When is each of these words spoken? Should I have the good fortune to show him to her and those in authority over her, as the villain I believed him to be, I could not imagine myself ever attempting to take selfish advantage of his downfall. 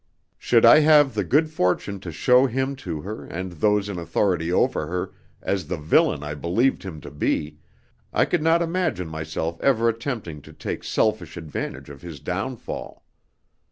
Should 0.39 0.65
I 0.65 0.79
have 0.79 1.13
the 1.13 1.23
good 1.23 1.51
fortune 1.51 1.99
to 1.99 2.11
show 2.11 2.47
him 2.47 2.75
to 2.77 3.01
her 3.01 3.23
and 3.23 3.51
those 3.51 3.87
in 3.87 3.99
authority 3.99 4.51
over 4.51 4.87
her, 4.87 5.13
as 5.43 5.67
the 5.67 5.77
villain 5.77 6.23
I 6.23 6.33
believed 6.33 6.81
him 6.81 6.99
to 7.01 7.11
be, 7.11 7.59
I 8.11 8.25
could 8.25 8.41
not 8.41 8.63
imagine 8.63 9.07
myself 9.07 9.61
ever 9.61 9.87
attempting 9.87 10.41
to 10.41 10.53
take 10.53 10.83
selfish 10.83 11.37
advantage 11.37 11.91
of 11.91 12.01
his 12.01 12.19
downfall. 12.19 13.05